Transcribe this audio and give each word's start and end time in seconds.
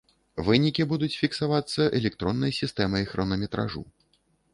Вынікі 0.45 0.85
будуць 0.93 1.13
фіксавацца 1.23 1.81
электроннай 1.99 2.51
сістэмай 2.61 3.05
хронаметражу. 3.13 3.83